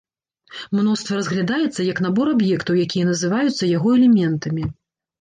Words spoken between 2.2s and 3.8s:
аб'ектаў, якія называюць